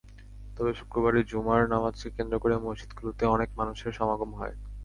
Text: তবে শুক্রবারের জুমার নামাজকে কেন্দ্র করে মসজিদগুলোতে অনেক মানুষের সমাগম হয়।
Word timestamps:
তবে 0.57 0.71
শুক্রবারের 0.79 1.25
জুমার 1.25 1.61
নামাজকে 1.73 2.07
কেন্দ্র 2.17 2.35
করে 2.39 2.55
মসজিদগুলোতে 2.59 3.23
অনেক 3.35 3.49
মানুষের 3.59 3.91
সমাগম 3.97 4.31
হয়। 4.39 4.55